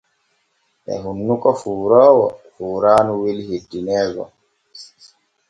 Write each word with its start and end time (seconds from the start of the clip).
E 0.91 0.95
hunnuko 1.03 1.49
fuuroowo 1.59 2.25
fuuraanu 2.55 3.11
weli 3.21 3.43
hettineego. 3.51 4.23